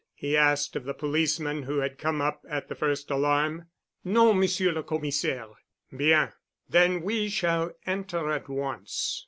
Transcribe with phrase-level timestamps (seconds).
[0.15, 3.67] he asked of the policeman who had come up at the first alarm.
[4.03, 5.51] "No, Monsieur le Commissaire."
[5.95, 6.29] "Bien.
[6.67, 9.19] Then we shall enter at once."